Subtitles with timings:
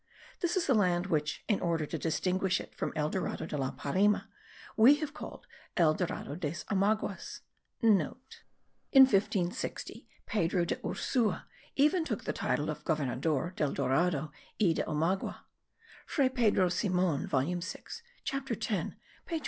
[0.39, 3.69] This is the land which, in order to distinguish it from El Dorado de la
[3.69, 4.23] Parime,
[4.75, 5.45] we have called
[5.77, 11.43] El Dorado des Omaguas.* (* In 1560 Pedro de Ursua
[11.75, 15.41] even took the title of Governador del Dorado y de Omagua.
[16.07, 19.39] Fray Pedro Simon volume 6 chapter 10 page 430.)